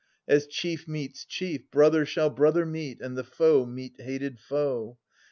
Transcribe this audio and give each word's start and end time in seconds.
As 0.27 0.47
chief 0.47 0.87
meets 0.87 1.25
chief, 1.25 1.69
brother 1.69 2.07
shall 2.07 2.31
brother 2.31 2.65
meet» 2.65 2.99
And 3.01 3.15
foe 3.23 3.67
meet 3.67 4.01
hated 4.01 4.39
foe. 4.39 4.97